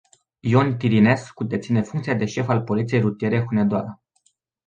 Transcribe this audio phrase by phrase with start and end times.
[0.43, 4.01] Ion Tirinescu deține funcția de șef al poliției rutiere Hunedoara.